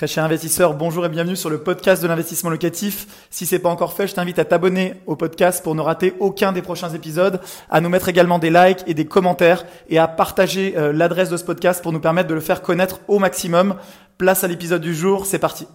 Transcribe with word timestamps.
Très 0.00 0.06
cher 0.06 0.24
investisseur, 0.24 0.72
bonjour 0.72 1.04
et 1.04 1.10
bienvenue 1.10 1.36
sur 1.36 1.50
le 1.50 1.62
podcast 1.62 2.02
de 2.02 2.08
l'investissement 2.08 2.48
locatif. 2.48 3.26
Si 3.28 3.44
c'est 3.44 3.58
pas 3.58 3.68
encore 3.68 3.92
fait, 3.92 4.06
je 4.06 4.14
t'invite 4.14 4.38
à 4.38 4.46
t'abonner 4.46 4.94
au 5.04 5.14
podcast 5.14 5.62
pour 5.62 5.74
ne 5.74 5.82
rater 5.82 6.14
aucun 6.20 6.52
des 6.52 6.62
prochains 6.62 6.88
épisodes, 6.88 7.38
à 7.68 7.82
nous 7.82 7.90
mettre 7.90 8.08
également 8.08 8.38
des 8.38 8.48
likes 8.48 8.82
et 8.86 8.94
des 8.94 9.04
commentaires 9.04 9.66
et 9.90 9.98
à 9.98 10.08
partager 10.08 10.74
euh, 10.78 10.94
l'adresse 10.94 11.28
de 11.28 11.36
ce 11.36 11.44
podcast 11.44 11.82
pour 11.82 11.92
nous 11.92 12.00
permettre 12.00 12.30
de 12.30 12.34
le 12.34 12.40
faire 12.40 12.62
connaître 12.62 13.00
au 13.08 13.18
maximum. 13.18 13.76
Place 14.16 14.42
à 14.42 14.48
l'épisode 14.48 14.80
du 14.80 14.94
jour, 14.94 15.26
c'est 15.26 15.38
parti. 15.38 15.68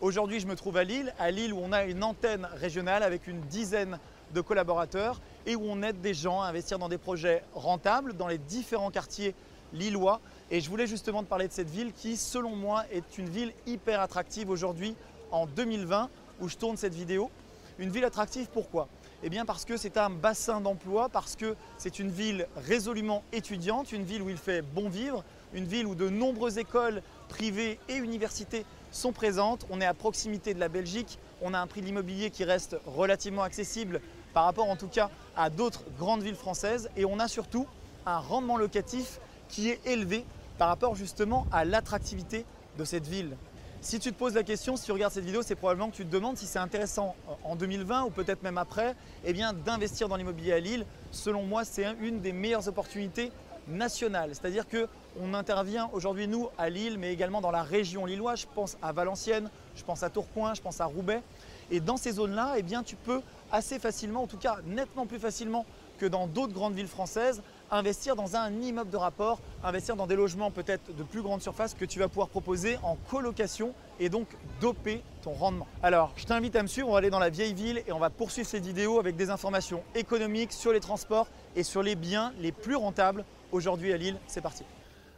Aujourd'hui, 0.00 0.40
je 0.40 0.46
me 0.46 0.56
trouve 0.56 0.78
à 0.78 0.84
Lille, 0.84 1.12
à 1.18 1.30
Lille 1.30 1.52
où 1.52 1.60
on 1.62 1.72
a 1.72 1.84
une 1.84 2.02
antenne 2.02 2.48
régionale 2.54 3.02
avec 3.02 3.26
une 3.26 3.42
dizaine 3.42 3.98
de 4.34 4.40
collaborateurs 4.40 5.20
et 5.44 5.54
où 5.54 5.64
on 5.68 5.82
aide 5.82 6.00
des 6.00 6.14
gens 6.14 6.40
à 6.40 6.46
investir 6.46 6.78
dans 6.78 6.88
des 6.88 6.96
projets 6.96 7.42
rentables 7.54 8.14
dans 8.14 8.28
les 8.28 8.38
différents 8.38 8.90
quartiers 8.90 9.34
lillois 9.74 10.22
et 10.50 10.60
je 10.60 10.68
voulais 10.68 10.86
justement 10.86 11.22
te 11.22 11.28
parler 11.28 11.48
de 11.48 11.52
cette 11.52 11.70
ville 11.70 11.92
qui, 11.92 12.16
selon 12.16 12.56
moi, 12.56 12.84
est 12.90 13.18
une 13.18 13.28
ville 13.28 13.52
hyper 13.66 14.00
attractive 14.00 14.50
aujourd'hui 14.50 14.94
en 15.30 15.46
2020 15.46 16.10
où 16.40 16.48
je 16.48 16.56
tourne 16.56 16.76
cette 16.76 16.94
vidéo. 16.94 17.30
Une 17.78 17.90
ville 17.90 18.04
attractive 18.04 18.48
pourquoi? 18.52 18.88
Eh 19.22 19.30
bien 19.30 19.44
parce 19.44 19.64
que 19.64 19.76
c'est 19.76 19.96
un 19.96 20.10
bassin 20.10 20.60
d'emploi, 20.60 21.08
parce 21.08 21.36
que 21.36 21.54
c'est 21.78 21.98
une 21.98 22.10
ville 22.10 22.46
résolument 22.56 23.22
étudiante, 23.32 23.92
une 23.92 24.04
ville 24.04 24.22
où 24.22 24.28
il 24.28 24.36
fait 24.36 24.62
bon 24.62 24.88
vivre, 24.88 25.24
une 25.54 25.64
ville 25.64 25.86
où 25.86 25.94
de 25.94 26.08
nombreuses 26.08 26.58
écoles 26.58 27.02
privées 27.28 27.78
et 27.88 27.96
universités 27.96 28.66
sont 28.90 29.12
présentes. 29.12 29.64
On 29.70 29.80
est 29.80 29.86
à 29.86 29.94
proximité 29.94 30.54
de 30.54 30.60
la 30.60 30.68
Belgique, 30.68 31.18
on 31.40 31.54
a 31.54 31.58
un 31.58 31.66
prix 31.66 31.80
de 31.80 31.86
l'immobilier 31.86 32.30
qui 32.30 32.44
reste 32.44 32.76
relativement 32.84 33.42
accessible 33.42 34.00
par 34.34 34.44
rapport 34.44 34.68
en 34.68 34.76
tout 34.76 34.88
cas 34.88 35.08
à 35.36 35.50
d'autres 35.50 35.84
grandes 35.98 36.22
villes 36.22 36.34
françaises 36.34 36.90
et 36.96 37.04
on 37.04 37.18
a 37.18 37.28
surtout 37.28 37.66
un 38.06 38.18
rendement 38.18 38.56
locatif 38.56 39.20
qui 39.52 39.68
est 39.68 39.86
élevé 39.86 40.24
par 40.58 40.68
rapport 40.68 40.96
justement 40.96 41.46
à 41.52 41.64
l'attractivité 41.64 42.44
de 42.78 42.84
cette 42.84 43.06
ville. 43.06 43.36
Si 43.82 43.98
tu 43.98 44.12
te 44.12 44.18
poses 44.18 44.34
la 44.34 44.42
question, 44.44 44.76
si 44.76 44.84
tu 44.84 44.92
regardes 44.92 45.12
cette 45.12 45.24
vidéo, 45.24 45.42
c'est 45.42 45.56
probablement 45.56 45.90
que 45.90 45.96
tu 45.96 46.06
te 46.06 46.10
demandes 46.10 46.36
si 46.36 46.46
c'est 46.46 46.58
intéressant 46.58 47.14
en 47.44 47.54
2020 47.56 48.04
ou 48.04 48.10
peut-être 48.10 48.42
même 48.42 48.58
après, 48.58 48.94
eh 49.24 49.32
d'investir 49.64 50.08
dans 50.08 50.16
l'immobilier 50.16 50.52
à 50.52 50.60
Lille. 50.60 50.86
Selon 51.10 51.42
moi, 51.42 51.64
c'est 51.64 51.86
une 52.00 52.20
des 52.20 52.32
meilleures 52.32 52.66
opportunités 52.68 53.30
nationales. 53.68 54.30
C'est-à-dire 54.32 54.68
que 54.68 54.88
on 55.20 55.34
intervient 55.34 55.90
aujourd'hui 55.92 56.28
nous 56.28 56.48
à 56.56 56.70
Lille, 56.70 56.96
mais 56.96 57.12
également 57.12 57.40
dans 57.40 57.50
la 57.50 57.62
région 57.62 58.06
lilloise. 58.06 58.40
Je 58.40 58.46
pense 58.54 58.78
à 58.80 58.92
Valenciennes, 58.92 59.50
je 59.76 59.84
pense 59.84 60.02
à 60.02 60.10
Tourcoing, 60.10 60.54
je 60.54 60.62
pense 60.62 60.80
à 60.80 60.86
Roubaix. 60.86 61.22
Et 61.70 61.80
dans 61.80 61.96
ces 61.96 62.12
zones-là, 62.12 62.54
eh 62.56 62.64
tu 62.84 62.96
peux 62.96 63.20
assez 63.50 63.78
facilement, 63.78 64.22
en 64.22 64.26
tout 64.26 64.38
cas 64.38 64.58
nettement 64.64 65.06
plus 65.06 65.18
facilement 65.18 65.66
que 65.98 66.06
dans 66.06 66.26
d'autres 66.26 66.52
grandes 66.52 66.74
villes 66.74 66.88
françaises, 66.88 67.42
investir 67.72 68.14
dans 68.14 68.36
un 68.36 68.52
immeuble 68.60 68.90
de 68.90 68.96
rapport, 68.96 69.40
investir 69.64 69.96
dans 69.96 70.06
des 70.06 70.14
logements 70.14 70.50
peut-être 70.50 70.94
de 70.94 71.02
plus 71.02 71.22
grande 71.22 71.40
surface 71.40 71.74
que 71.74 71.84
tu 71.84 71.98
vas 71.98 72.08
pouvoir 72.08 72.28
proposer 72.28 72.78
en 72.82 72.96
colocation 73.10 73.74
et 73.98 74.08
donc 74.08 74.28
doper 74.60 75.02
ton 75.22 75.32
rendement. 75.32 75.66
Alors, 75.82 76.12
je 76.16 76.26
t'invite 76.26 76.54
à 76.54 76.62
me 76.62 76.68
suivre, 76.68 76.88
on 76.88 76.92
va 76.92 76.98
aller 76.98 77.10
dans 77.10 77.18
la 77.18 77.30
vieille 77.30 77.54
ville 77.54 77.82
et 77.86 77.92
on 77.92 77.98
va 77.98 78.10
poursuivre 78.10 78.46
cette 78.46 78.66
vidéo 78.66 79.00
avec 79.00 79.16
des 79.16 79.30
informations 79.30 79.82
économiques 79.94 80.52
sur 80.52 80.72
les 80.72 80.80
transports 80.80 81.28
et 81.56 81.62
sur 81.62 81.82
les 81.82 81.96
biens 81.96 82.32
les 82.40 82.52
plus 82.52 82.76
rentables 82.76 83.24
aujourd'hui 83.50 83.92
à 83.92 83.96
Lille. 83.96 84.18
C'est 84.26 84.42
parti. 84.42 84.64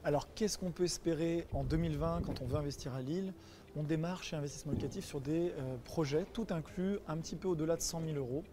Alors, 0.04 0.28
qu'est-ce 0.34 0.58
qu'on 0.58 0.70
peut 0.70 0.84
espérer 0.84 1.46
en 1.52 1.64
2020 1.64 2.22
quand 2.24 2.42
on 2.42 2.46
veut 2.46 2.58
investir 2.58 2.94
à 2.94 3.00
Lille? 3.00 3.32
On 3.76 3.82
démarre 3.82 4.22
chez 4.22 4.36
Investissement 4.36 4.72
Locatif 4.72 5.04
sur 5.04 5.20
des 5.20 5.50
euh, 5.50 5.76
projets, 5.84 6.26
tout 6.32 6.46
inclus, 6.50 6.98
un 7.08 7.16
petit 7.16 7.34
peu 7.34 7.48
au-delà 7.48 7.74
de 7.74 7.82
100 7.82 8.02
000 8.06 8.16
euros. 8.18 8.44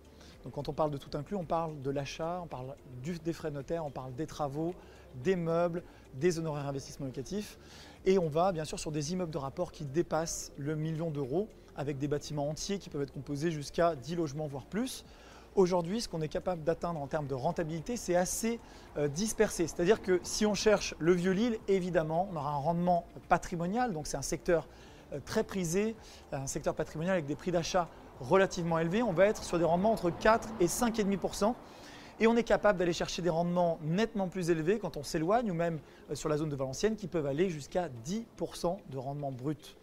Donc 0.44 0.54
quand 0.54 0.70
on 0.70 0.74
parle 0.74 0.92
de 0.92 0.98
tout 0.98 1.16
inclus, 1.18 1.36
on 1.36 1.46
parle 1.46 1.82
de 1.82 1.90
l'achat, 1.90 2.42
on 2.44 2.48
parle 2.48 2.76
des 3.04 3.34
frais 3.34 3.52
notaires, 3.52 3.86
on 3.86 3.92
parle 3.92 4.14
des 4.16 4.28
travaux, 4.28 4.74
des 5.24 5.36
meubles, 5.36 5.84
des 6.16 6.40
honoraires 6.40 6.68
investissements 6.68 7.06
locatifs. 7.06 7.58
Et 8.06 8.18
on 8.18 8.30
va 8.30 8.52
bien 8.52 8.66
sûr 8.66 8.80
sur 8.80 8.92
des 8.92 9.14
immeubles 9.14 9.32
de 9.32 9.38
rapport 9.38 9.72
qui 9.72 9.86
dépassent 9.86 10.52
le 10.58 10.76
million 10.76 11.12
d'euros, 11.12 11.48
avec 11.76 11.98
des 11.98 12.08
bâtiments 12.08 12.50
entiers 12.50 12.80
qui 12.80 12.90
peuvent 12.90 13.02
être 13.02 13.14
composés 13.14 13.52
jusqu'à 13.52 13.96
10 13.96 14.16
logements, 14.16 14.48
voire 14.48 14.66
plus. 14.66 15.06
Aujourd'hui, 15.56 16.00
ce 16.00 16.08
qu'on 16.08 16.22
est 16.22 16.30
capable 16.30 16.64
d'atteindre 16.64 17.02
en 17.02 17.08
termes 17.08 17.28
de 17.28 17.34
rentabilité, 17.34 17.98
c'est 17.98 18.16
assez 18.16 18.60
euh, 18.98 19.10
dispersé. 19.10 19.68
C'est-à-dire 19.68 20.02
que 20.02 20.22
si 20.24 20.46
on 20.46 20.54
cherche 20.54 20.96
le 20.98 21.12
vieux 21.12 21.34
Lille, 21.34 21.60
évidemment, 21.68 22.30
on 22.32 22.38
aura 22.38 22.52
un 22.52 22.58
rendement 22.58 23.06
patrimonial, 23.28 23.92
donc 23.92 24.08
c'est 24.08 24.16
un 24.16 24.22
secteur 24.22 24.66
euh, 25.12 25.20
très 25.26 25.44
prisé, 25.44 25.96
un 26.32 26.48
secteur 26.48 26.74
patrimonial 26.74 27.14
avec 27.14 27.26
des 27.26 27.36
prix 27.36 27.52
d'achat 27.52 27.90
relativement 28.22 28.80
élevé, 28.80 29.04
on 29.04 29.12
va 29.12 29.26
être 29.26 29.44
sur 29.44 29.58
des 29.58 29.66
rendements 29.66 29.92
entre 29.92 30.10
4 30.10 30.48
et 30.60 30.68
5,5%. 30.68 31.54
Et 32.20 32.28
on 32.28 32.38
est 32.38 32.44
capable 32.44 32.78
d'aller 32.78 32.94
chercher 32.94 33.24
des 33.24 33.32
rendements 33.32 33.80
nettement 33.82 34.28
plus 34.28 34.52
élevés 34.52 34.78
quand 34.78 34.96
on 34.96 35.04
s'éloigne 35.04 35.50
ou 35.50 35.56
même 35.56 35.80
euh, 36.12 36.16
sur 36.16 36.30
la 36.30 36.38
zone 36.38 36.50
de 36.50 36.56
Valenciennes 36.56 36.96
qui 36.96 37.08
peuvent 37.08 37.26
aller 37.26 37.50
jusqu'à 37.50 37.90
10% 38.06 38.78
de 38.92 38.98
rendement 38.98 39.32
brut. 39.32 39.76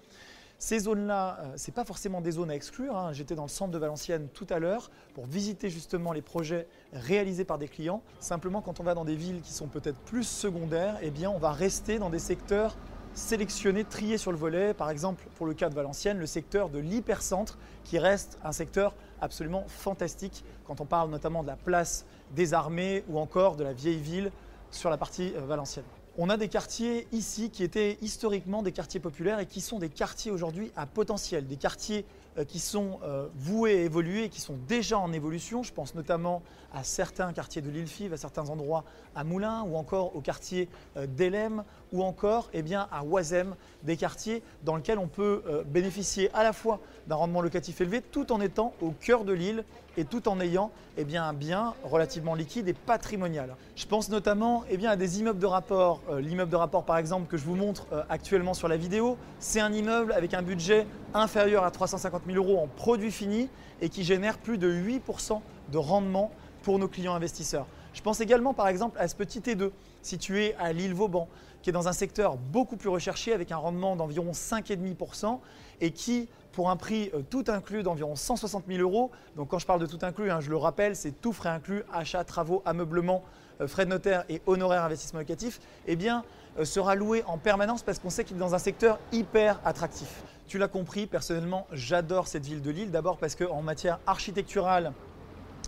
Ces 0.60 0.80
zones-là, 0.80 1.38
euh, 1.40 1.56
ce 1.56 1.68
n'est 1.68 1.74
pas 1.74 1.84
forcément 1.84 2.20
des 2.20 2.32
zones 2.32 2.50
à 2.50 2.54
exclure. 2.54 2.96
Hein. 2.96 3.12
J'étais 3.12 3.34
dans 3.34 3.42
le 3.42 3.48
centre 3.48 3.72
de 3.72 3.78
Valenciennes 3.78 4.28
tout 4.34 4.46
à 4.50 4.60
l'heure 4.60 4.90
pour 5.14 5.26
visiter 5.26 5.68
justement 5.68 6.12
les 6.12 6.22
projets 6.22 6.68
réalisés 6.92 7.44
par 7.44 7.58
des 7.58 7.68
clients. 7.68 8.02
Simplement, 8.20 8.60
quand 8.60 8.78
on 8.78 8.84
va 8.84 8.94
dans 8.94 9.04
des 9.04 9.16
villes 9.16 9.40
qui 9.40 9.52
sont 9.52 9.66
peut-être 9.66 9.98
plus 9.98 10.24
secondaires, 10.24 10.96
eh 11.02 11.10
bien, 11.10 11.30
on 11.30 11.38
va 11.38 11.50
rester 11.50 11.98
dans 11.98 12.10
des 12.10 12.18
secteurs 12.20 12.76
sélectionner, 13.18 13.84
trier 13.84 14.16
sur 14.16 14.30
le 14.30 14.38
volet, 14.38 14.72
par 14.72 14.90
exemple 14.90 15.26
pour 15.34 15.46
le 15.46 15.52
cas 15.52 15.68
de 15.68 15.74
Valenciennes, 15.74 16.18
le 16.18 16.26
secteur 16.26 16.70
de 16.70 16.78
l'hypercentre 16.78 17.58
qui 17.84 17.98
reste 17.98 18.38
un 18.44 18.52
secteur 18.52 18.94
absolument 19.20 19.64
fantastique 19.66 20.44
quand 20.64 20.80
on 20.80 20.86
parle 20.86 21.10
notamment 21.10 21.42
de 21.42 21.48
la 21.48 21.56
place 21.56 22.06
des 22.34 22.54
armées 22.54 23.04
ou 23.08 23.18
encore 23.18 23.56
de 23.56 23.64
la 23.64 23.72
vieille 23.72 23.98
ville 23.98 24.30
sur 24.70 24.88
la 24.88 24.96
partie 24.96 25.32
euh, 25.36 25.40
valencienne. 25.40 25.84
On 26.16 26.30
a 26.30 26.36
des 26.36 26.48
quartiers 26.48 27.06
ici 27.12 27.50
qui 27.50 27.62
étaient 27.62 27.98
historiquement 28.02 28.62
des 28.62 28.72
quartiers 28.72 29.00
populaires 29.00 29.40
et 29.40 29.46
qui 29.46 29.60
sont 29.60 29.78
des 29.78 29.88
quartiers 29.88 30.30
aujourd'hui 30.30 30.72
à 30.76 30.86
potentiel, 30.86 31.46
des 31.46 31.56
quartiers 31.56 32.04
qui 32.44 32.58
sont 32.58 33.00
euh, 33.02 33.28
voués 33.36 33.78
à 33.78 33.82
évoluer 33.82 34.28
qui 34.28 34.40
sont 34.40 34.56
déjà 34.66 34.98
en 34.98 35.12
évolution. 35.12 35.62
Je 35.62 35.72
pense 35.72 35.94
notamment 35.94 36.42
à 36.72 36.84
certains 36.84 37.32
quartiers 37.32 37.62
de 37.62 37.70
l'île 37.70 37.86
Five, 37.86 38.12
à 38.12 38.16
certains 38.16 38.48
endroits 38.50 38.84
à 39.14 39.24
Moulins 39.24 39.62
ou 39.62 39.76
encore 39.76 40.14
au 40.16 40.20
quartier 40.20 40.68
euh, 40.96 41.06
d'Elem 41.06 41.64
ou 41.92 42.02
encore 42.02 42.50
eh 42.52 42.62
bien, 42.62 42.88
à 42.92 43.04
Oisem, 43.04 43.54
des 43.82 43.96
quartiers 43.96 44.42
dans 44.64 44.76
lesquels 44.76 44.98
on 44.98 45.08
peut 45.08 45.42
bénéficier 45.66 46.30
à 46.34 46.42
la 46.42 46.52
fois 46.52 46.80
d'un 47.06 47.14
rendement 47.14 47.40
locatif 47.40 47.80
élevé 47.80 48.02
tout 48.02 48.30
en 48.30 48.42
étant 48.42 48.74
au 48.82 48.90
cœur 48.90 49.24
de 49.24 49.32
l'île 49.32 49.64
et 49.98 50.04
tout 50.04 50.28
en 50.28 50.40
ayant 50.40 50.70
eh 50.96 51.16
un 51.16 51.32
bien 51.32 51.74
relativement 51.82 52.36
liquide 52.36 52.68
et 52.68 52.72
patrimonial. 52.72 53.56
Je 53.74 53.84
pense 53.84 54.08
notamment 54.08 54.62
eh 54.70 54.86
à 54.86 54.94
des 54.94 55.18
immeubles 55.18 55.40
de 55.40 55.46
rapport. 55.46 56.00
L'immeuble 56.20 56.50
de 56.50 56.56
rapport 56.56 56.84
par 56.84 56.98
exemple 56.98 57.26
que 57.28 57.36
je 57.36 57.44
vous 57.44 57.56
montre 57.56 57.86
actuellement 58.08 58.54
sur 58.54 58.68
la 58.68 58.76
vidéo, 58.76 59.16
c'est 59.40 59.60
un 59.60 59.72
immeuble 59.72 60.12
avec 60.12 60.34
un 60.34 60.42
budget 60.42 60.86
inférieur 61.14 61.64
à 61.64 61.72
350 61.72 62.22
000 62.26 62.36
euros 62.36 62.60
en 62.62 62.68
produits 62.68 63.10
finis 63.10 63.48
et 63.80 63.88
qui 63.88 64.04
génère 64.04 64.38
plus 64.38 64.56
de 64.56 64.72
8% 64.72 65.40
de 65.72 65.78
rendement 65.78 66.30
pour 66.62 66.78
nos 66.78 66.88
clients 66.88 67.14
investisseurs. 67.14 67.66
Je 67.92 68.00
pense 68.00 68.20
également 68.20 68.54
par 68.54 68.68
exemple 68.68 68.98
à 69.00 69.08
ce 69.08 69.16
petit 69.16 69.40
T2 69.40 69.70
situé 70.02 70.54
à 70.60 70.72
l'île 70.72 70.94
Vauban 70.94 71.28
qui 71.62 71.70
est 71.70 71.72
dans 71.72 71.88
un 71.88 71.92
secteur 71.92 72.36
beaucoup 72.36 72.76
plus 72.76 72.88
recherché 72.88 73.32
avec 73.32 73.50
un 73.50 73.56
rendement 73.56 73.96
d'environ 73.96 74.30
5,5% 74.30 75.40
et 75.80 75.90
qui, 75.90 76.28
pour 76.58 76.70
un 76.70 76.76
prix 76.76 77.12
euh, 77.14 77.22
tout 77.30 77.44
inclus 77.46 77.84
d'environ 77.84 78.16
160 78.16 78.64
000 78.66 78.80
euros, 78.80 79.12
donc 79.36 79.46
quand 79.46 79.60
je 79.60 79.66
parle 79.66 79.80
de 79.80 79.86
tout 79.86 80.00
inclus, 80.02 80.28
hein, 80.28 80.40
je 80.40 80.50
le 80.50 80.56
rappelle, 80.56 80.96
c'est 80.96 81.12
tout 81.12 81.32
frais 81.32 81.50
inclus, 81.50 81.84
achat, 81.92 82.24
travaux, 82.24 82.64
ameublement, 82.66 83.22
euh, 83.60 83.68
frais 83.68 83.84
de 83.84 83.90
notaire 83.90 84.24
et 84.28 84.42
honoraires 84.44 84.82
investissement 84.82 85.20
locatif, 85.20 85.60
eh 85.86 85.94
bien, 85.94 86.24
euh, 86.58 86.64
sera 86.64 86.96
loué 86.96 87.22
en 87.28 87.38
permanence 87.38 87.84
parce 87.84 88.00
qu'on 88.00 88.10
sait 88.10 88.24
qu'il 88.24 88.38
est 88.38 88.40
dans 88.40 88.56
un 88.56 88.58
secteur 88.58 88.98
hyper 89.12 89.60
attractif. 89.64 90.24
Tu 90.48 90.58
l'as 90.58 90.66
compris, 90.66 91.06
personnellement, 91.06 91.68
j'adore 91.70 92.26
cette 92.26 92.44
ville 92.44 92.60
de 92.60 92.72
Lille. 92.72 92.90
D'abord 92.90 93.18
parce 93.18 93.36
qu'en 93.36 93.62
matière 93.62 94.00
architecturale, 94.08 94.92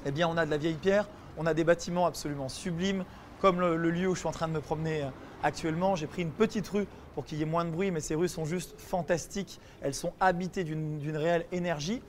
eh 0.06 0.11
bien, 0.11 0.27
on 0.27 0.37
a 0.37 0.45
de 0.45 0.50
la 0.50 0.56
vieille 0.56 0.75
pierre, 0.75 1.09
on 1.39 1.47
a 1.47 1.55
des 1.55 1.62
bâtiments 1.62 2.06
absolument 2.06 2.49
sublimes, 2.49 3.05
comme 3.41 3.61
le, 3.61 3.77
lieu 3.77 4.09
où 4.09 4.17
je 4.17 4.19
suis 4.19 4.29
en 4.29 4.33
train 4.33 4.49
de 4.49 4.55
me 4.55 4.61
promener 4.61 5.05
actuellement. 5.43 5.97
J'ai 5.97 6.06
pris 6.06 6.23
une 6.23 6.31
petite 6.31 6.69
rue 6.69 6.87
pour 7.15 7.25
qu'il 7.25 7.39
y 7.39 7.43
ait 7.43 7.47
moins 7.47 7.65
de 7.65 7.71
bruit, 7.71 7.91
mais 7.91 8.01
ces 8.01 8.15
rues 8.15 8.28
sont 8.28 8.45
juste 8.45 8.75
fantastiques. 8.78 9.61
Elles 9.82 9.94
sont 9.94 10.12
habitées 10.20 10.64
d'une 10.64 11.17
réelle 11.17 11.47
énergie. 11.53 12.03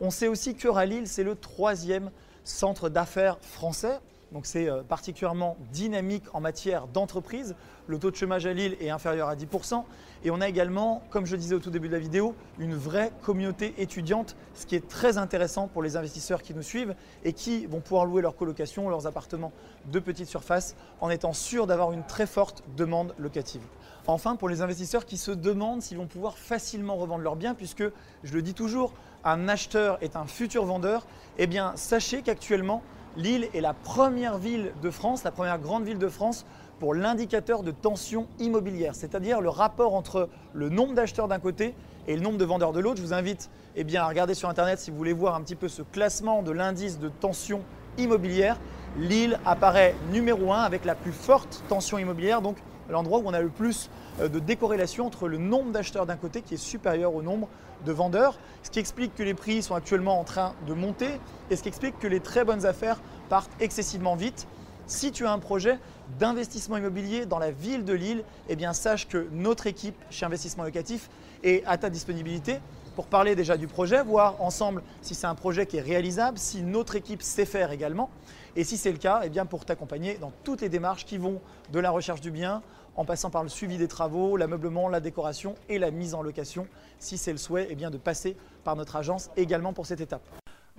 On 0.00 0.10
sait 0.10 0.28
aussi 0.28 0.54
que 0.54 0.84
Lille, 0.84 1.08
c'est 1.08 1.24
le 1.24 1.34
troisième 1.34 2.10
centre 2.44 2.88
d'affaires 2.88 3.38
français. 3.40 3.98
Donc 4.32 4.46
c'est 4.46 4.68
euh, 4.68 4.82
particulièrement 4.82 5.56
dynamique 5.72 6.24
en 6.32 6.40
matière 6.40 6.88
d'entreprise. 6.88 7.54
Le 7.86 7.98
taux 7.98 8.10
de 8.10 8.16
chômage 8.16 8.46
à 8.46 8.52
Lille 8.52 8.76
est 8.80 8.90
inférieur 8.90 9.28
à 9.28 9.36
10%. 9.36 9.84
Et 10.24 10.30
on 10.30 10.40
a 10.40 10.48
également, 10.48 11.02
comme 11.10 11.26
je 11.26 11.36
disais 11.36 11.54
au 11.54 11.60
tout 11.60 11.70
début 11.70 11.86
de 11.88 11.92
la 11.92 12.00
vidéo, 12.00 12.34
une 12.58 12.74
vraie 12.74 13.12
communauté 13.22 13.74
étudiante, 13.78 14.36
ce 14.54 14.66
qui 14.66 14.74
est 14.74 14.88
très 14.88 15.18
intéressant 15.18 15.68
pour 15.68 15.82
les 15.82 15.96
investisseurs 15.96 16.42
qui 16.42 16.54
nous 16.54 16.62
suivent 16.62 16.96
et 17.24 17.32
qui 17.32 17.66
vont 17.66 17.80
pouvoir 17.80 18.04
louer 18.04 18.22
leurs 18.22 18.36
colocations, 18.36 18.88
leurs 18.88 19.06
appartements 19.06 19.52
de 19.92 20.00
petite 20.00 20.28
surface 20.28 20.74
en 21.00 21.10
étant 21.10 21.32
sûrs 21.32 21.68
d'avoir 21.68 21.92
une 21.92 22.04
très 22.04 22.26
forte 22.26 22.64
demande 22.76 23.14
locative. 23.18 23.62
Enfin, 24.08 24.36
pour 24.36 24.48
les 24.48 24.62
investisseurs 24.62 25.04
qui 25.04 25.16
se 25.16 25.30
demandent 25.30 25.82
s'ils 25.82 25.98
vont 25.98 26.06
pouvoir 26.06 26.38
facilement 26.38 26.96
revendre 26.96 27.22
leurs 27.22 27.36
biens, 27.36 27.54
puisque 27.54 27.84
je 28.24 28.34
le 28.34 28.42
dis 28.42 28.54
toujours, 28.54 28.92
un 29.24 29.48
acheteur 29.48 29.98
est 30.00 30.16
un 30.16 30.26
futur 30.26 30.64
vendeur, 30.64 31.06
eh 31.38 31.46
bien 31.46 31.72
sachez 31.76 32.22
qu'actuellement, 32.22 32.82
Lille 33.16 33.48
est 33.54 33.62
la 33.62 33.72
première 33.72 34.36
ville 34.36 34.72
de 34.82 34.90
France, 34.90 35.24
la 35.24 35.30
première 35.30 35.58
grande 35.58 35.84
ville 35.84 35.98
de 35.98 36.08
France 36.08 36.44
pour 36.78 36.94
l'indicateur 36.94 37.62
de 37.62 37.70
tension 37.70 38.26
immobilière, 38.38 38.94
c'est-à-dire 38.94 39.40
le 39.40 39.48
rapport 39.48 39.94
entre 39.94 40.28
le 40.52 40.68
nombre 40.68 40.92
d'acheteurs 40.92 41.26
d'un 41.26 41.38
côté 41.38 41.74
et 42.06 42.14
le 42.14 42.20
nombre 42.20 42.36
de 42.36 42.44
vendeurs 42.44 42.72
de 42.72 42.80
l'autre. 42.80 42.98
Je 42.98 43.02
vous 43.02 43.14
invite 43.14 43.48
eh 43.74 43.96
à 43.96 44.06
regarder 44.06 44.34
sur 44.34 44.50
Internet 44.50 44.78
si 44.78 44.90
vous 44.90 44.98
voulez 44.98 45.14
voir 45.14 45.34
un 45.34 45.40
petit 45.40 45.54
peu 45.54 45.68
ce 45.68 45.80
classement 45.80 46.42
de 46.42 46.50
l'indice 46.50 46.98
de 46.98 47.08
tension 47.08 47.62
immobilière. 47.96 48.58
Lille 48.98 49.40
apparaît 49.46 49.94
numéro 50.12 50.52
1 50.52 50.60
avec 50.60 50.84
la 50.84 50.94
plus 50.94 51.12
forte 51.12 51.64
tension 51.70 51.96
immobilière, 51.96 52.42
donc 52.42 52.58
l'endroit 52.90 53.18
où 53.18 53.22
on 53.26 53.34
a 53.34 53.40
le 53.40 53.48
plus 53.48 53.90
euh, 54.20 54.28
de 54.28 54.38
décorrélation 54.38 55.06
entre 55.06 55.28
le 55.28 55.38
nombre 55.38 55.72
d'acheteurs 55.72 56.06
d'un 56.06 56.16
côté 56.16 56.42
qui 56.42 56.54
est 56.54 56.58
supérieur 56.58 57.14
au 57.14 57.22
nombre 57.22 57.48
de 57.84 57.92
vendeurs, 57.92 58.38
ce 58.62 58.70
qui 58.70 58.78
explique 58.78 59.14
que 59.14 59.22
les 59.22 59.34
prix 59.34 59.62
sont 59.62 59.74
actuellement 59.74 60.18
en 60.18 60.24
train 60.24 60.54
de 60.66 60.74
monter 60.74 61.20
et 61.50 61.56
ce 61.56 61.62
qui 61.62 61.68
explique 61.68 61.98
que 61.98 62.06
les 62.06 62.20
très 62.20 62.44
bonnes 62.44 62.64
affaires 62.64 63.00
partent 63.28 63.50
excessivement 63.60 64.16
vite. 64.16 64.46
Si 64.86 65.10
tu 65.10 65.26
as 65.26 65.32
un 65.32 65.38
projet 65.38 65.78
d'investissement 66.18 66.76
immobilier 66.76 67.26
dans 67.26 67.38
la 67.38 67.50
ville 67.50 67.84
de 67.84 67.92
Lille, 67.92 68.22
eh 68.48 68.56
bien 68.56 68.72
sache 68.72 69.08
que 69.08 69.28
notre 69.32 69.66
équipe 69.66 69.96
chez 70.10 70.24
Investissement 70.24 70.64
Locatif 70.64 71.10
est 71.42 71.64
à 71.66 71.76
ta 71.76 71.90
disponibilité 71.90 72.60
pour 72.94 73.06
parler 73.06 73.34
déjà 73.34 73.56
du 73.56 73.66
projet, 73.66 74.02
voir 74.02 74.40
ensemble 74.40 74.82
si 75.02 75.14
c'est 75.14 75.26
un 75.26 75.34
projet 75.34 75.66
qui 75.66 75.76
est 75.76 75.82
réalisable, 75.82 76.38
si 76.38 76.62
notre 76.62 76.96
équipe 76.96 77.20
sait 77.20 77.44
faire 77.44 77.70
également, 77.70 78.08
et 78.56 78.64
si 78.64 78.78
c'est 78.78 78.90
le 78.90 78.96
cas, 78.96 79.20
eh 79.22 79.28
bien 79.28 79.44
pour 79.44 79.66
t'accompagner 79.66 80.16
dans 80.18 80.32
toutes 80.44 80.62
les 80.62 80.70
démarches 80.70 81.04
qui 81.04 81.18
vont 81.18 81.40
de 81.72 81.78
la 81.78 81.90
recherche 81.90 82.22
du 82.22 82.30
bien 82.30 82.62
en 82.96 83.04
passant 83.04 83.30
par 83.30 83.42
le 83.42 83.48
suivi 83.48 83.78
des 83.78 83.88
travaux, 83.88 84.36
l'ameublement, 84.36 84.88
la 84.88 85.00
décoration 85.00 85.54
et 85.68 85.78
la 85.78 85.90
mise 85.90 86.14
en 86.14 86.22
location, 86.22 86.66
si 86.98 87.18
c'est 87.18 87.32
le 87.32 87.38
souhait, 87.38 87.68
eh 87.70 87.74
bien 87.74 87.90
de 87.90 87.98
passer 87.98 88.36
par 88.64 88.76
notre 88.76 88.96
agence 88.96 89.30
également 89.36 89.72
pour 89.72 89.86
cette 89.86 90.00
étape. 90.00 90.22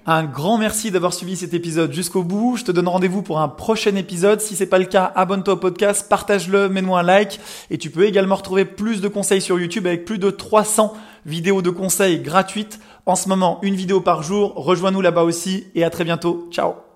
Un 0.10 0.24
grand 0.24 0.58
merci 0.58 0.90
d'avoir 0.90 1.14
suivi 1.14 1.36
cet 1.36 1.54
épisode 1.54 1.92
jusqu'au 1.92 2.24
bout. 2.24 2.56
Je 2.56 2.64
te 2.64 2.72
donne 2.72 2.88
rendez-vous 2.88 3.24
pour 3.24 3.42
un 3.42 3.50
prochain 3.50 3.94
épisode. 3.96 4.40
Si 4.40 4.56
c'est 4.56 4.66
pas 4.66 4.80
le 4.80 4.86
cas, 4.86 5.12
abonne-toi 5.16 5.56
au 5.56 5.58
podcast, 5.58 6.08
partage-le, 6.08 6.70
mets-moi 6.70 7.02
un 7.02 7.04
like. 7.04 7.42
Et 7.72 7.78
tu 7.78 7.90
peux 7.90 8.06
également 8.06 8.36
retrouver 8.36 8.64
plus 8.64 9.02
de 9.02 9.10
conseils 9.10 9.42
sur 9.42 9.60
YouTube 9.60 9.86
avec 9.86 10.06
plus 10.06 10.18
de 10.18 10.30
300 10.30 10.94
vidéos 11.26 11.62
de 11.62 11.72
conseils 11.72 12.22
gratuites. 12.22 12.80
En 13.06 13.18
ce 13.18 13.28
moment, 13.28 13.60
une 13.64 13.76
vidéo 13.76 14.00
par 14.00 14.24
jour. 14.24 14.54
Rejoins-nous 14.56 15.02
là-bas 15.02 15.24
aussi 15.24 15.68
et 15.76 15.84
à 15.84 15.90
très 15.90 16.06
bientôt. 16.06 16.48
Ciao 16.52 16.87